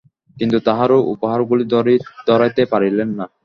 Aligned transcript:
কিন্তু 0.37 0.57
তাঁহার 0.67 0.91
উপহারগুলি 1.13 1.63
ধরাইতে 2.27 2.63
পারিলেন 2.71 3.09
না। 3.19 3.25